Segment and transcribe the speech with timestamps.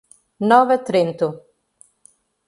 [0.51, 1.27] Nova Trento